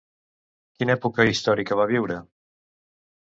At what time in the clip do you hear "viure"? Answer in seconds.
1.91-2.17